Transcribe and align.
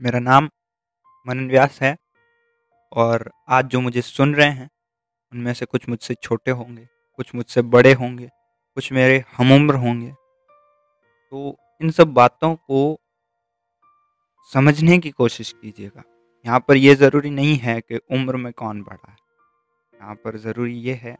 मेरा 0.00 0.18
नाम 0.18 0.48
मनन 1.26 1.48
व्यास 1.50 1.78
है 1.82 1.96
और 2.92 3.30
आज 3.48 3.64
जो 3.66 3.80
मुझे 3.80 4.02
सुन 4.02 4.34
रहे 4.34 4.48
हैं, 4.48 4.68
उनमें 5.32 5.52
से 5.54 5.66
कुछ 5.66 5.88
मुझसे 5.88 6.14
छोटे 6.14 6.50
होंगे, 6.50 6.86
कुछ 7.14 7.34
मुझसे 7.34 7.62
बड़े 7.64 7.92
होंगे, 7.92 8.26
कुछ 8.76 8.92
मेरे 8.92 9.24
हमउम्र 9.36 9.74
होंगे। 9.74 10.10
तो 11.32 11.56
इन 11.80 11.90
सब 11.90 12.12
बातों 12.14 12.54
को 12.54 12.98
समझने 14.50 14.98
की 14.98 15.10
कोशिश 15.10 15.52
कीजिएगा। 15.52 16.02
यहाँ 16.46 16.60
पर 16.60 16.76
ये 16.76 16.94
ज़रूरी 16.94 17.30
नहीं 17.30 17.56
है 17.56 17.80
कि 17.80 17.96
उम्र 18.10 18.36
में 18.36 18.52
कौन 18.52 18.82
बड़ा 18.82 19.10
है। 19.10 19.16
यहाँ 19.94 20.14
पर 20.14 20.36
ज़रूरी 20.36 20.74
ये 20.80 20.94
है 20.94 21.16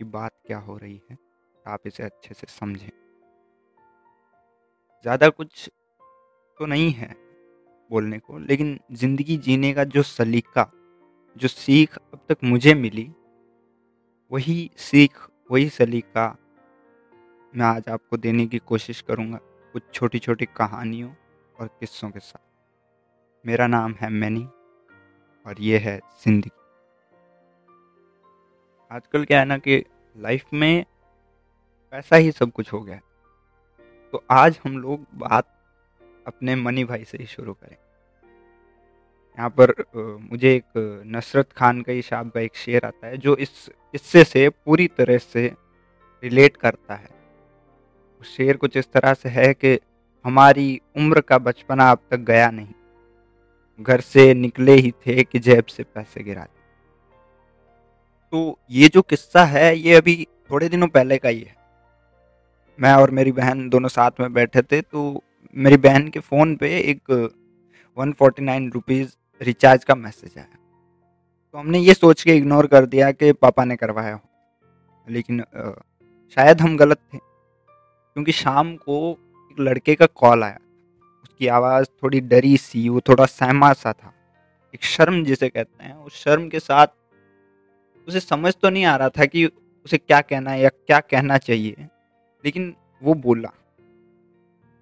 कि 0.00 0.04
बात 0.06 0.32
क्या 0.46 0.58
हो 0.58 0.76
रही 0.76 1.00
है, 1.10 1.16
आप 1.64 1.86
इसे 1.86 2.02
अच्छे 2.02 2.34
से 2.34 2.46
समझें। 2.50 2.90
ज़्यादा 5.04 5.28
कुछ 5.30 5.68
तो 6.60 6.66
नहीं 6.66 6.92
है। 6.92 7.27
बोलने 7.90 8.18
को, 8.18 8.38
लेकिन 8.38 8.78
ज़िंदगी 8.92 9.36
जीने 9.36 9.72
का 9.74 9.84
जो 9.86 10.02
सलीका, 10.04 10.70
जो 11.36 11.48
सीख 11.48 11.96
अब 11.96 12.20
तक 12.28 12.44
मुझे 12.44 12.74
मिली, 12.74 13.10
वही 14.32 14.70
सीख, 14.78 15.18
वही 15.50 15.68
सलीका 15.68 16.36
मैं 17.54 17.66
आज 17.66 17.88
आपको 17.88 18.16
देने 18.16 18.46
की 18.46 18.58
कोशिश 18.60 19.00
करूँगा 19.00 19.38
कुछ 19.74 19.82
छोटी 19.94 20.18
छोटी 20.18 20.46
कहानियों 20.56 21.10
और 21.56 21.66
किस्सों 21.80 22.10
के 22.10 22.20
साथ। 22.20 22.46
मेरा 23.44 23.66
नाम 23.66 23.94
है 24.00 24.08
मैनी 24.10 24.44
और 25.46 25.60
ये 25.60 25.78
है 25.78 25.98
ज़िंदगी। 26.24 26.50
आजकल 28.90 29.24
क्या 29.24 29.38
है 29.38 29.44
ना 29.44 29.58
कि 29.58 29.82
लाइफ 30.16 30.52
में 30.52 30.84
पैसा 31.92 32.16
ही 32.16 32.32
सब 32.32 32.52
कुछ 32.52 32.72
हो 32.72 32.80
गया 32.80 33.00
तो 34.12 34.22
आज 34.30 34.58
हम 34.64 34.78
लोग 34.78 35.06
बात 35.14 35.46
अपने 36.28 36.54
मनी 36.56 36.84
भाई 36.84 37.04
से 37.04 37.18
ही 37.18 37.26
शुरू 37.26 37.52
करें। 37.52 37.76
यहाँ 39.38 39.48
पर 39.50 39.72
मुझे 40.22 40.54
एक 40.54 41.02
नसरत 41.06 41.52
खान 41.52 41.80
का 41.82 41.92
ही 41.92 42.02
शाब 42.02 42.30
का 42.30 42.40
एक 42.40 42.56
शेर 42.56 42.84
आता 42.84 43.06
है, 43.06 43.16
जो 43.16 43.36
इस 43.36 43.68
किस्से 43.92 44.24
से 44.24 44.48
पूरी 44.48 44.86
तरह 44.88 45.18
से 45.18 45.46
रिलेट 46.22 46.56
करता 46.56 46.94
है। 46.94 47.08
उस 48.22 48.36
शेर 48.36 48.56
कुछ 48.56 48.76
इस 48.76 48.90
तरह 48.92 49.14
से 49.14 49.28
है 49.28 49.52
कि 49.54 49.78
हमारी 50.24 50.80
उम्र 50.96 51.20
का 51.20 51.38
बचपना 51.38 51.90
अब 51.90 51.98
तक 52.10 52.18
गया 52.26 52.50
नहीं। 52.50 52.74
घर 53.80 54.00
से 54.00 54.32
निकले 54.34 54.72
ही 54.74 54.90
थे 55.02 55.22
कि 55.22 55.38
जेब 55.38 55.64
से 55.66 55.82
पैसे 55.84 56.22
गिरा 56.22 56.42
दिए। 56.42 56.56
तो 58.32 58.58
ये 58.70 58.88
जो 58.88 59.02
किस्सा 59.02 59.44
है, 59.44 59.76
ये 59.76 59.94
अभी 59.94 60.26
थोड़े 60.50 60.68
दिनों 60.68 60.88
पहले 60.88 61.18
का 61.18 61.28
ही 61.28 61.40
है। 61.40 61.56
मैं 62.78 62.92
और 62.94 63.10
मेरी 63.10 63.32
बहन 63.32 63.68
दोनों 63.68 63.88
साथ 63.88 64.20
में 64.20 64.32
बैठे 64.32 64.62
थे 64.62 64.80
तो 64.82 65.22
मेरी 65.56 65.76
बहन 65.76 66.08
के 66.08 66.20
फ़ोन 66.20 66.54
पे 66.56 66.68
एक 66.80 67.10
one 67.96 68.12
forty 68.12 68.42
nine 68.42 68.70
rupees 68.72 69.14
recharge 69.40 69.84
का 69.84 69.94
मैसेज 69.94 70.38
आया। 70.38 70.56
तो 71.52 71.58
हमने 71.58 71.78
ये 71.78 71.94
सोच 71.94 72.22
के 72.22 72.36
इग्नोर 72.36 72.66
कर 72.66 72.86
दिया 72.86 73.10
कि 73.12 73.32
पापा 73.32 73.64
ने 73.64 73.76
करवाया 73.76 74.14
हो। 74.14 74.20
लेकिन 75.06 75.40
आ, 75.40 75.70
शायद 76.36 76.60
हम 76.60 76.76
गलत 76.76 76.98
थे 77.14 77.18
क्योंकि 77.18 78.32
शाम 78.32 78.74
को 78.76 79.10
एक 79.50 79.60
लड़के 79.60 79.94
का 79.94 80.06
कॉल 80.06 80.44
आया। 80.44 80.58
उसकी 81.24 81.46
आवाज़ 81.48 81.86
थोड़ी 82.02 82.20
डरी 82.20 82.56
सी 82.56 82.88
वो 82.88 83.00
थोड़ा 83.00 83.26
सहमा 83.26 83.72
सा 83.72 83.92
था। 83.92 84.12
एक 84.74 84.84
शर्म 84.84 85.24
जिसे 85.24 85.48
कहते 85.48 85.84
हैं 85.84 85.94
उस 85.96 86.22
शर्म 86.24 86.48
के 86.48 86.60
साथ 86.60 86.86
उसे 88.08 88.20
समझ 88.20 88.54
तो 88.54 88.70
नहीं 88.70 88.84
आ 88.84 88.96
रहा 88.96 89.08
था 89.08 89.24
कि 89.24 89.44
उसे 89.46 89.98
क्या 89.98 90.20
कहना 90.20 90.50
है 90.50 90.60
या 90.60 90.68
क्या 90.68 91.00
कहना 91.00 91.38
चाहिए। 91.38 91.86
लेकिन 92.44 92.74
वो 93.02 93.14
बोला 93.14 93.52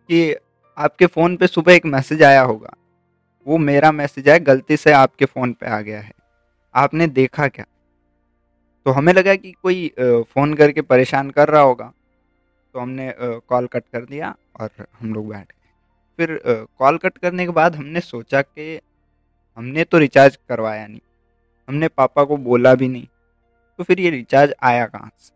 कि 0.08 0.36
आपके 0.78 1.06
फ़ोन 1.06 1.36
पे 1.36 1.46
सुबह 1.46 1.74
एक 1.74 1.86
मैसेज 1.86 2.22
आया 2.22 2.42
होगा। 2.42 2.74
वो 3.46 3.58
मेरा 3.58 3.91
मैसेज 3.92 4.28
है 4.28 4.38
गलती 4.41 4.77
से 4.77 4.92
आपके 4.92 5.24
फ़ोन 5.24 5.52
पे 5.52 5.66
आ 5.66 5.80
गया 5.80 6.00
है। 6.00 6.12
आपने 6.74 7.06
देखा 7.08 7.46
क्या? 7.48 7.64
तो 8.86 8.91
हमें 8.91 9.12
लगा 9.12 9.34
कि 9.34 9.52
कोई 9.52 9.89
फ़ोन 10.01 10.55
करके 10.55 10.83
परेशान 10.83 11.30
कर 11.30 11.48
रहा 11.48 11.62
होगा। 11.62 11.92
तो 12.74 12.80
हमने 12.80 13.12
कॉल 13.18 13.67
कट 13.67 13.84
कर 13.92 14.05
दिया 14.05 14.34
और 14.61 14.70
हम 15.01 15.14
लोग 15.14 15.28
बैठ 15.28 15.40
गए। 15.42 15.55
फिर 16.18 16.40
कॉल 16.78 16.98
कट 16.98 17.18
करने 17.18 17.45
के 17.46 17.52
बाद 17.52 17.77
हमने 17.77 18.01
सोचा 18.02 18.42
कि 18.42 18.80
हमने 19.58 19.84
तो 19.84 19.98
रिचार्ज 19.98 20.36
करवाया 20.48 20.86
नहीं। 20.86 21.01
हमने 21.68 21.89
पापा 21.89 22.24
को 22.24 22.36
बोला 22.39 22.74
भी 22.74 22.89
नहीं। 22.89 23.06
तो 23.78 23.84
फिर 23.84 24.01
ये 24.01 24.11
रिचार्ज 24.11 24.55
आया 24.62 24.86
कहाँ 24.86 25.11
से? 25.18 25.34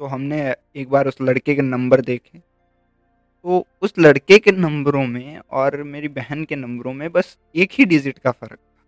तो 0.00 0.06
हमने 0.06 0.54
एक 0.76 0.90
बार 0.90 1.08
उस 1.08 1.20
लड़के 1.22 1.54
के 1.54 1.62
नंबर 1.62 2.00
देखे। 2.02 2.40
तो 3.44 3.66
उस 3.82 3.94
लड़के 3.98 4.38
के 4.38 4.52
नंबरों 4.52 5.06
में 5.06 5.40
और 5.50 5.82
मेरी 5.82 6.08
बहन 6.08 6.44
के 6.44 6.56
नंबरों 6.56 6.92
में 6.92 7.12
बस 7.12 7.38
एक 7.56 7.70
ही 7.72 7.84
डिजिट 7.84 8.18
का 8.18 8.30
फ़र्क 8.30 8.52
था। 8.52 8.84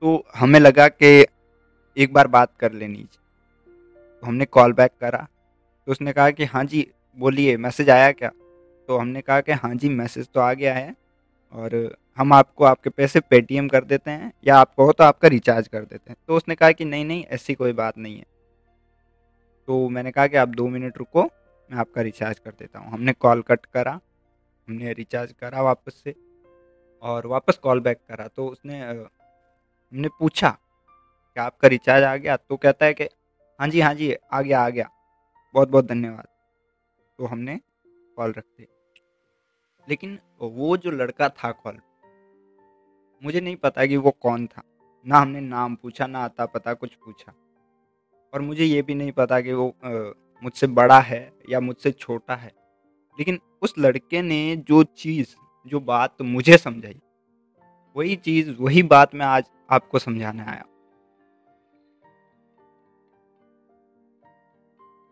तो 0.00 0.24
हमें 0.34 0.60
लगा 0.60 0.88
कि 0.88 1.26
एक 1.96 2.12
बार 2.12 2.26
बात 2.26 2.52
कर 2.60 2.72
लेनी 2.72 2.96
चाहिए। 2.96 4.20
तो 4.20 4.26
हमने 4.26 4.44
कॉल 4.44 4.72
बैक 4.72 4.90
करा। 5.00 5.28
तो 5.86 5.92
उसने 5.92 6.12
कहा 6.12 6.30
कि 6.30 6.44
हाँ 6.44 6.64
जी, 6.64 6.86
बोलिए 7.18 7.56
मैसेज 7.56 7.90
आया 7.90 8.12
क्या? 8.12 8.30
तो 8.88 8.98
हमने 8.98 9.20
कहा 9.20 9.40
कि 9.40 9.52
हाँ 9.52 9.74
जी 9.74 9.88
मैसेज 9.88 10.28
तो 10.34 10.40
आ 10.40 10.52
गया 10.52 10.74
है 10.74 10.94
और 11.52 11.96
हम 12.16 12.32
आपको 12.32 12.64
आपके 12.64 12.90
पैसे 12.90 13.20
पेटीएम 13.20 13.68
कर 13.68 13.84
देते 13.84 14.10
हैं 14.10 14.32
या 14.46 14.56
आपको 14.56 14.84
हो 14.84 14.92
तो 14.92 15.04
आपका 15.04 15.28
रिचार्ज 15.28 15.68
कर 15.68 15.80
देते 15.80 16.10
हैं। 16.10 16.16
तो 16.28 16.36
उसने 16.36 16.54
कहा 16.54 16.72
कि 16.72 16.84
नहीं 16.84 17.04
नहीं, 17.04 17.24
ऐसी 17.24 17.54
कोई 17.54 17.72
बात 17.72 17.98
नहीं 17.98 18.16
है। 18.16 18.24
तो 19.66 19.88
मैंने 19.88 20.10
कहा 20.10 20.26
कि 20.26 20.36
आप 20.36 20.48
दो 20.48 20.68
मिनट 20.68 20.98
रुको 20.98 21.30
मैं 21.70 21.78
आपका 21.78 22.02
रिचार्ज 22.02 22.38
कर 22.38 22.50
देता 22.50 22.78
हूँ। 22.78 22.90
हमने 22.92 23.12
कॉल 23.14 23.42
कट 23.42 23.66
करा, 23.66 23.92
हमने 24.68 24.92
रिचार्ज 24.92 25.32
करा 25.32 25.62
वापस 25.62 26.00
से 26.04 26.14
और 27.02 27.26
वापस 27.26 27.58
कॉल 27.58 27.80
बैक 27.80 27.98
करा। 28.08 28.26
तो 28.28 28.46
उसने 28.48 28.80
हमने 28.80 30.08
पूछा 30.18 30.50
कि 30.50 31.40
आपका 31.40 31.68
रिचार्ज 31.68 32.04
आ 32.04 32.16
गया? 32.16 32.36
तो 32.36 32.56
कहता 32.56 32.86
है 32.86 32.94
कि 32.94 33.04
हाँ 33.60 33.68
जी 33.68 33.80
हाँ 33.80 33.94
जी, 33.94 34.12
आ 34.12 34.40
गया 34.42 34.60
आ 34.60 34.68
गया। 34.68 34.88
बहुत 35.54 35.68
बहुत 35.68 35.86
धन्यवाद। 35.86 36.26
तो 37.18 37.26
हमने 37.26 37.58
कॉल 38.16 38.32
रख 38.32 38.44
दी 38.44 38.66
लेकिन 39.88 40.18
वो 40.40 40.76
जो 40.76 40.90
लड़का 40.90 41.28
था 41.28 41.50
कॉल 41.52 41.78
मुझे 43.22 43.40
नहीं 43.40 43.56
पता 43.56 43.86
कि 43.86 43.96
वो 43.96 44.10
कौन 44.12 44.46
था। 44.46 44.62
ना 45.06 45.18
हमने 45.18 45.40
नाम 45.40 45.74
पूछा, 45.74 46.06
ना 46.06 46.18
आता 46.18 46.46
पता 46.46 46.74
कुछ 46.74 46.94
पूछा। 46.94 47.32
और 48.32 48.40
मुझे 48.40 48.64
ये 48.64 48.82
भी 48.82 48.94
नहीं 48.94 49.12
पता 49.12 49.40
कि 49.40 49.52
वो 49.52 49.68
मुझसे 50.42 50.66
बड़ा 50.68 50.98
है 51.00 51.20
या 51.50 51.60
मुझसे 51.60 51.90
छोटा 51.92 52.34
है, 52.36 52.50
लेकिन 53.18 53.38
उस 53.62 53.74
लड़के 53.78 54.22
ने 54.22 54.56
जो 54.58 54.82
चीज़, 54.84 55.34
जो 55.66 55.80
बात 55.82 56.22
मुझे 56.22 56.56
समझाई, 56.58 57.00
वही 57.96 58.16
चीज़, 58.18 58.50
वही 58.52 58.82
बात 58.84 59.14
मैं 59.14 59.26
आज 59.26 59.44
आपको 59.70 59.98
समझाने 59.98 60.42
आया 60.42 60.64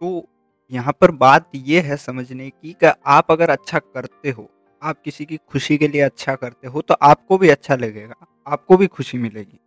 तो 0.02 0.26
यहाँ 0.72 0.92
पर 0.92 1.10
बात 1.12 1.50
यह 1.54 1.84
है 1.84 1.96
समझने 1.96 2.48
की 2.50 2.72
कि 2.74 2.86
आप 3.06 3.30
अगर 3.30 3.50
अच्छा 3.50 3.78
करते 3.78 4.30
हो, 4.30 4.48
आप 4.82 5.00
किसी 5.04 5.24
की 5.24 5.36
खुशी 5.48 5.76
के 5.78 5.88
लिए 5.88 6.00
अच्छा 6.02 6.34
करते 6.36 6.68
हो 6.68 6.80
तो 6.80 6.94
आपको 7.02 7.38
भी 7.38 7.48
अच्छा 7.48 7.76
लगेगा, 7.76 8.14
आपको 8.46 8.76
भी 8.76 8.86
खुशी 8.88 9.18
मिलेगी। 9.18 9.58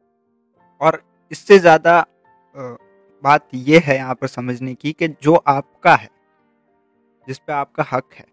और 0.81 1.01
इससे 1.31 1.57
ज़्यादा 1.59 1.99
बात 3.23 3.47
यह 3.53 3.81
है 3.85 3.95
यहाँ 3.95 4.15
पर 4.15 4.27
समझने 4.27 4.73
की 4.75 4.91
कि 4.91 5.07
जो 5.07 5.35
आपका 5.35 5.95
है, 5.95 6.09
जिस 7.27 7.39
पे 7.39 7.53
आपका 7.53 7.85
हक 7.91 8.09
है, 8.13 8.25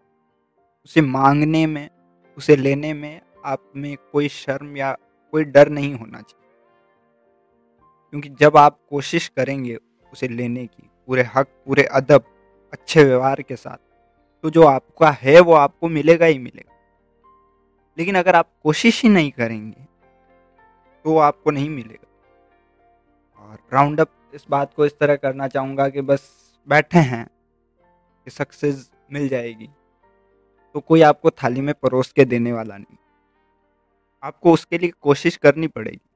उसे 0.85 1.01
मांगने 1.01 1.65
में, 1.65 1.89
उसे 2.37 2.55
लेने 2.55 2.93
में 2.93 3.21
आप 3.45 3.71
में 3.75 3.97
कोई 4.11 4.27
शर्म 4.29 4.77
या 4.77 4.97
कोई 5.31 5.43
डर 5.43 5.69
नहीं 5.69 5.93
होना 5.93 6.21
चाहिए। 6.21 6.47
क्योंकि 8.09 8.29
जब 8.29 8.57
आप 8.57 8.79
कोशिश 8.89 9.27
करेंगे 9.27 9.77
उसे 10.13 10.27
लेने 10.27 10.65
की, 10.65 10.89
पूरे 11.07 11.21
हक, 11.21 11.47
पूरे 11.65 11.83
अदब, 11.83 12.23
अच्छे 12.73 13.03
व्यवहार 13.03 13.41
के 13.41 13.55
साथ 13.55 13.77
तो 14.43 14.49
जो 14.49 14.63
आपका 14.63 15.09
है 15.11 15.39
वो 15.39 15.53
आपको 15.53 15.87
मिलेगा 15.87 16.25
ही 16.25 16.37
मिलेगा। 16.39 16.75
लेकिन 17.97 18.15
अगर 18.15 18.35
आप 18.35 18.49
कोशिश 18.63 19.03
ही 19.03 19.09
नहीं 19.09 19.31
करेंगे 19.31 19.83
तो 21.03 21.17
आपको 21.17 21.51
नहीं 21.51 21.69
मिलेगा। 21.69 22.05
और 23.39 23.57
राउंड 23.73 24.01
अप 24.01 24.09
इस 24.33 24.45
बात 24.49 24.73
को 24.73 24.85
इस 24.85 24.99
तरह 24.99 25.15
करना 25.15 25.47
चाहूँगा 25.47 25.89
कि 25.89 26.01
बस 26.01 26.53
बैठे 26.67 26.99
हैं 26.99 27.27
कि 28.25 28.31
सक्सेस 28.31 28.91
मिल 29.11 29.27
जाएगी। 29.27 29.69
तो 30.73 30.79
कोई 30.79 31.01
आपको 31.01 31.29
थाली 31.29 31.61
में 31.61 31.75
परोस 31.75 32.11
के 32.11 32.25
देने 32.25 32.53
वाला 32.53 32.77
नहीं। 32.77 32.97
आपको 34.23 34.53
उसके 34.53 34.77
लिए 34.77 34.89
कोशिश 34.89 35.37
करनी 35.37 35.67
पड़ेगी। 35.67 36.09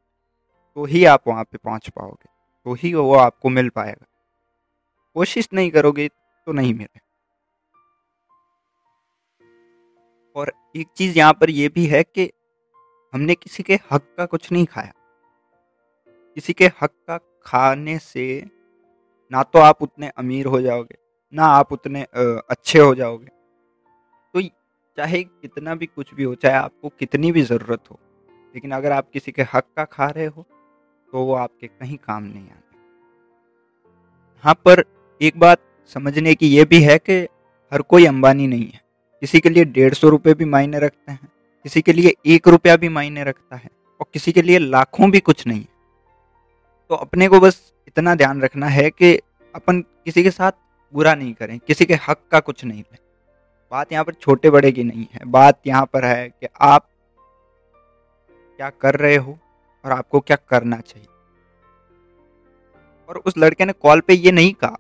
तो 0.76 0.86
ही 0.86 1.06
आप 1.06 1.28
वहाँ 1.28 1.44
पे 1.44 1.58
पहुँच 1.58 1.90
पाओगे। 1.90 2.30
तो 2.66 2.74
ही 2.74 2.94
वो 2.94 3.16
आपको 3.16 3.50
मिल 3.50 3.70
पाएगा। 3.70 4.06
कोशिश 5.14 5.50
नहीं 5.54 5.72
करोगे 5.72 6.08
तो 6.46 6.52
नहीं 6.52 6.74
मिले। 6.74 7.00
और 10.36 10.54
एक 10.76 10.88
चीज़ 10.98 11.18
यहाँ 11.18 11.34
पर 11.34 11.50
यह 11.50 11.70
भी 11.70 11.86
है 11.86 12.04
कि 12.04 12.32
हमने 13.14 13.36
किसी 13.36 13.64
के 13.64 13.80
हक 13.92 14.16
का 14.18 14.26
कुछ 14.26 14.52
नहीं 14.52 14.66
खाया। 14.66 14.94
किसी 16.36 16.54
के 16.54 16.66
हक 16.66 16.92
का 17.08 17.18
खाने 17.46 17.98
से 18.00 18.26
ना 19.32 19.44
तो 19.44 19.60
आप 19.62 19.82
उतने 19.82 20.08
अमीर 20.18 20.46
हो 20.46 20.62
जाओगे, 20.62 20.96
ना 21.34 21.46
आप 21.46 21.72
उतने 21.74 22.02
अच्छे 22.14 22.80
हो 22.80 22.96
जाओगे। 22.96 23.28
तो 24.34 24.42
चाहे 24.98 25.24
कितना 25.24 25.76
भी 25.76 25.86
कुछ 25.88 26.14
भी 26.14 26.24
हो, 26.24 26.36
चाहे 26.36 26.56
आपको 26.56 26.90
कितनी 26.92 27.32
भी 27.32 27.42
ज़रूरत 27.44 27.90
हो, 27.92 28.00
लेकिन 28.56 28.72
अगर 28.72 28.92
आप 28.92 29.10
किसी 29.14 29.32
के 29.32 29.42
हक 29.54 29.66
का 29.78 29.84
खा 29.86 30.08
रहे 30.08 30.26
हो 30.26 30.46
तो 31.14 31.24
वो 31.26 31.34
आपके 31.36 31.68
कहीं 31.70 31.98
काम 31.98 32.24
नहीं 32.24 32.44
आते 32.44 32.62
यहाँ 34.44 34.54
पर 34.66 34.84
एक 35.22 35.40
बात 35.40 35.60
समझने 35.96 36.34
की 36.36 36.48
ये 36.48 36.66
भी 36.66 36.82
है 36.82 36.98
कि 37.00 37.20
हर 37.72 37.82
कोई 37.84 38.06
अंबानी 38.06 38.48
नहीं 38.48 38.66
है। 38.66 38.82
किसी 39.22 39.40
के 39.40 39.50
लिए 39.50 39.66
डेढ़ 39.66 39.94
सौ 39.94 40.10
रुपये 40.10 40.34
भी 40.34 40.46
मायने 40.46 40.80
रखते 40.80 41.12
हैं, 41.12 41.28
किसी 41.66 41.82
के 41.82 41.94
लिए 41.94 42.14
एक 42.28 42.48
रुपया 42.48 42.76
भी 42.78 42.90
मायने 42.92 43.24
रखता 43.24 43.56
है, 43.56 43.70
और 44.02 44.06
किसी 44.14 44.32
के 44.32 44.42
लिए 44.42 44.60
लाखों 44.60 45.10
भी 45.12 45.20
कुछ 45.22 45.46
नहीं 45.48 45.60
है। 45.60 45.68
तो 46.90 46.96
अपने 46.96 47.28
को 47.28 47.40
बस 47.40 47.62
इतना 47.88 48.16
ध्यान 48.16 48.42
रखना 48.42 48.68
है 48.68 48.90
कि 48.90 49.16
अपन 49.56 49.82
किसी 49.82 50.24
के 50.24 50.32
साथ 50.32 50.52
बुरा 50.94 51.14
नहीं 51.16 51.34
करें, 51.34 51.58
किसी 51.60 51.86
के 51.86 51.94
हक 52.08 52.20
का 52.32 52.40
कुछ 52.40 52.64
नहीं 52.66 52.82
लें। 52.82 52.98
बात 53.72 53.92
यहाँ 53.92 54.04
पर 54.06 54.14
छोटे 54.14 54.50
बड़े 54.50 54.72
की 54.72 54.84
नहीं 54.84 55.06
है, 55.14 55.26
बात 55.26 55.60
यहाँ 55.68 55.86
पर 55.86 56.06
है 56.06 56.30
कि 56.30 56.48
आप 56.62 56.88
क्या 58.60 58.70
कर 58.72 58.96
रहे 58.96 59.16
हो 59.16 59.38
और 59.86 59.92
आपको 59.92 60.20
क्या 60.20 60.38
करना 60.50 60.80
चाहिए। 60.80 61.08
और 63.10 63.18
उस 63.18 63.38
लड़के 63.38 63.66
ने 63.66 63.74
कॉल 63.74 64.02
पे 64.02 64.14
ये 64.14 64.32
नहीं 64.32 64.54
कहा 64.54 64.78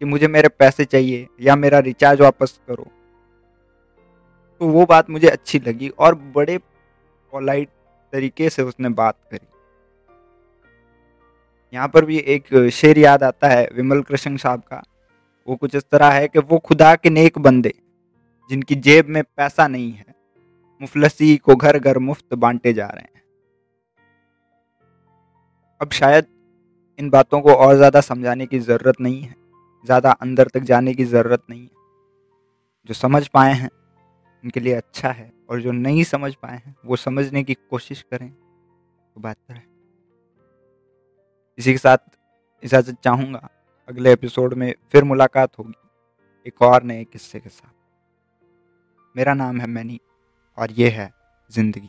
कि 0.00 0.04
मुझे 0.04 0.28
मेरे 0.28 0.48
पैसे 0.48 0.84
चाहिए 0.84 1.26
या 1.40 1.56
मेरा 1.56 1.78
रिचार्ज 1.78 2.20
वापस 2.20 2.58
करो। 2.68 2.86
तो 4.60 4.68
वो 4.68 4.86
बात 4.86 5.10
मुझे 5.10 5.28
अच्छी 5.28 5.58
लगी 5.58 5.88
और 5.88 6.14
बड़े 6.34 6.56
पोलाइट 6.58 7.68
तरीके 8.12 8.50
से 8.50 8.62
उसने 8.62 8.88
बात 8.90 9.16
करी। 9.30 9.46
यहाँ 11.72 11.88
पर 11.88 12.04
भी 12.04 12.18
एक 12.18 12.70
शेर 12.72 12.98
याद 12.98 13.22
आता 13.22 13.48
है, 13.48 13.68
विमल 13.74 14.02
कृष्ण 14.02 14.36
साहब 14.36 14.60
का। 14.62 14.82
वो 15.48 15.56
कुछ 15.56 15.74
इस 15.74 15.84
तरह 15.92 16.10
है 16.10 16.28
कि 16.28 16.38
वो 16.40 16.58
खुदा 16.60 16.94
के 16.96 17.10
नेक 17.10 17.38
बंदे, 17.38 17.72
जिनकी 18.50 18.74
जेब 18.76 19.08
में 19.08 19.22
पैसा 19.26 19.66
नहीं 19.68 19.92
है। 19.92 20.14
मुफलसी 20.80 21.36
को 21.38 21.54
घर 21.56 21.78
घर 21.78 21.98
मुफ़्त 22.00 22.34
बांटे 22.36 22.72
जा 22.72 22.86
रहे 22.86 23.02
हैं। 23.04 23.22
अब 25.80 25.90
शायद 25.92 26.26
इन 26.98 27.10
बातों 27.10 27.40
को 27.40 27.54
और 27.54 27.76
ज़्यादा 27.76 28.00
समझाने 28.02 28.46
की 28.46 28.58
ज़रूरत 28.60 29.00
नहीं 29.00 29.20
है, 29.22 29.34
ज़्यादा 29.84 30.10
अंदर 30.12 30.48
तक 30.48 30.60
जाने 30.62 30.94
की 30.94 31.04
ज़रूरत 31.06 31.42
नहीं 31.50 31.62
है। 31.62 31.68
जो 32.88 32.94
समझ 32.94 33.26
पाए 33.28 33.52
हैं, 33.52 33.70
उनके 34.44 34.60
लिए 34.60 34.74
अच्छा 34.74 35.08
है, 35.10 35.32
और 35.50 35.60
जो 35.60 35.72
नहीं 35.72 36.04
समझ 36.04 36.34
पाए 36.34 36.56
हैं, 36.56 36.76
वो 36.86 36.96
समझने 36.98 37.42
की 37.44 37.54
कोशिश 37.54 38.02
करें 38.02 38.28
तो 38.30 39.20
बेहतर 39.20 39.54
है। 39.54 39.64
इसी 41.60 41.72
के 41.72 41.78
साथ 41.78 41.98
इजाज़त 42.62 42.96
चाहूँगा। 43.04 43.48
अगले 43.88 44.12
एपिसोड 44.12 44.54
में 44.54 44.72
फिर 44.92 45.04
मुलाकात 45.04 45.58
होगी 45.58 45.74
एक 46.46 46.62
और 46.62 46.82
नए 46.82 47.02
किस्से 47.04 47.40
के 47.40 47.48
साथ। 47.48 47.72
मेरा 49.16 49.34
नाम 49.34 49.60
है 49.60 49.66
मैनी 49.66 50.00
और 50.58 50.72
ये 50.72 50.88
है 50.88 51.10
ज़िंदगी। 51.50 51.88